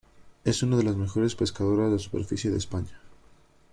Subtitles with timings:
[0.45, 2.99] Es una de las mejores pescadoras de superficie de España.